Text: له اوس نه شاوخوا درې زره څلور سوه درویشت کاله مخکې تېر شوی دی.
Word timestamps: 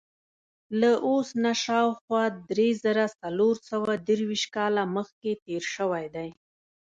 له 0.79 0.91
اوس 1.07 1.27
نه 1.43 1.51
شاوخوا 1.63 2.23
درې 2.49 2.69
زره 2.83 3.05
څلور 3.21 3.55
سوه 3.69 3.91
درویشت 4.07 4.47
کاله 4.55 4.83
مخکې 4.95 5.31
تېر 5.45 5.63
شوی 5.75 6.05
دی. 6.15 6.29